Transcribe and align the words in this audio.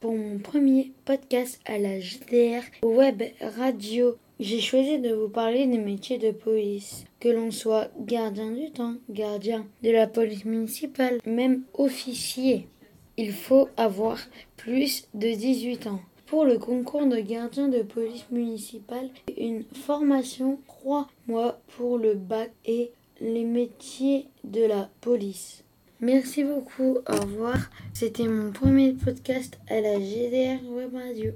pour 0.00 0.14
mon 0.14 0.38
premier 0.38 0.92
podcast 1.04 1.58
à 1.66 1.78
la 1.78 1.98
GDR 1.98 2.62
Web 2.84 3.24
Radio. 3.40 4.14
J'ai 4.38 4.60
choisi 4.60 5.00
de 5.00 5.12
vous 5.12 5.28
parler 5.28 5.66
des 5.66 5.78
métiers 5.78 6.18
de 6.18 6.30
police. 6.30 7.04
Que 7.18 7.28
l'on 7.28 7.50
soit 7.50 7.88
gardien 7.98 8.52
du 8.52 8.70
temps, 8.70 8.94
gardien 9.10 9.66
de 9.82 9.90
la 9.90 10.06
police 10.06 10.44
municipale, 10.44 11.18
même 11.26 11.64
officier, 11.74 12.68
il 13.16 13.32
faut 13.32 13.68
avoir 13.76 14.18
plus 14.56 15.08
de 15.12 15.34
18 15.34 15.88
ans. 15.88 16.00
Pour 16.26 16.44
le 16.44 16.58
concours 16.58 17.06
de 17.06 17.18
gardien 17.18 17.66
de 17.66 17.82
police 17.82 18.30
municipale, 18.30 19.10
une 19.36 19.64
formation 19.74 20.60
3 20.68 21.08
mois 21.26 21.60
pour 21.76 21.98
le 21.98 22.14
bac 22.14 22.52
et 22.64 22.92
les 23.20 23.44
métiers 23.44 24.28
de 24.44 24.64
la 24.64 24.88
police. 25.00 25.61
Merci 26.02 26.42
beaucoup, 26.42 26.98
au 27.08 27.14
revoir. 27.14 27.70
C'était 27.92 28.26
mon 28.26 28.50
premier 28.50 28.92
podcast 28.92 29.56
à 29.68 29.80
la 29.80 30.00
GDR 30.00 30.58
Web 30.68 30.96
Radio. 30.96 31.32